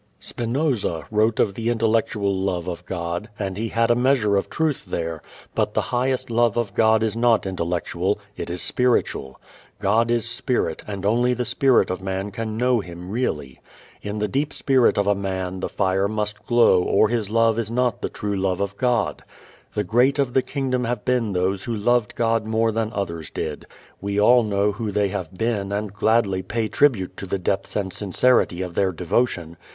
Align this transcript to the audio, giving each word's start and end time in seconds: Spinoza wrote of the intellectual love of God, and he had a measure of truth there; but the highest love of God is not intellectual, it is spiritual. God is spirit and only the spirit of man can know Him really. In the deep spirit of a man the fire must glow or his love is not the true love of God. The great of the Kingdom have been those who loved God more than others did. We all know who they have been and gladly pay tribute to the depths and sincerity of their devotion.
Spinoza 0.19 1.05
wrote 1.11 1.39
of 1.39 1.53
the 1.53 1.69
intellectual 1.69 2.35
love 2.35 2.67
of 2.67 2.83
God, 2.87 3.29
and 3.37 3.55
he 3.55 3.69
had 3.69 3.91
a 3.91 3.95
measure 3.95 4.35
of 4.35 4.49
truth 4.49 4.85
there; 4.85 5.21
but 5.53 5.75
the 5.75 5.79
highest 5.93 6.31
love 6.31 6.57
of 6.57 6.73
God 6.73 7.03
is 7.03 7.15
not 7.15 7.45
intellectual, 7.45 8.17
it 8.35 8.49
is 8.49 8.63
spiritual. 8.63 9.39
God 9.79 10.09
is 10.09 10.27
spirit 10.27 10.83
and 10.87 11.05
only 11.05 11.35
the 11.35 11.45
spirit 11.45 11.91
of 11.91 12.01
man 12.01 12.31
can 12.31 12.57
know 12.57 12.79
Him 12.79 13.11
really. 13.11 13.61
In 14.01 14.17
the 14.17 14.27
deep 14.27 14.53
spirit 14.53 14.97
of 14.97 15.05
a 15.05 15.13
man 15.13 15.59
the 15.59 15.69
fire 15.69 16.07
must 16.07 16.47
glow 16.47 16.81
or 16.81 17.09
his 17.09 17.29
love 17.29 17.59
is 17.59 17.69
not 17.69 18.01
the 18.01 18.09
true 18.09 18.35
love 18.35 18.59
of 18.59 18.77
God. 18.77 19.23
The 19.75 19.83
great 19.83 20.17
of 20.17 20.33
the 20.33 20.41
Kingdom 20.41 20.85
have 20.85 21.05
been 21.05 21.33
those 21.33 21.65
who 21.65 21.75
loved 21.75 22.15
God 22.15 22.43
more 22.43 22.71
than 22.71 22.91
others 22.91 23.29
did. 23.29 23.67
We 24.01 24.19
all 24.19 24.41
know 24.41 24.71
who 24.71 24.89
they 24.91 25.09
have 25.09 25.31
been 25.37 25.71
and 25.71 25.93
gladly 25.93 26.41
pay 26.41 26.67
tribute 26.69 27.15
to 27.17 27.27
the 27.27 27.37
depths 27.37 27.75
and 27.75 27.93
sincerity 27.93 28.63
of 28.63 28.73
their 28.73 28.91
devotion. 28.91 29.57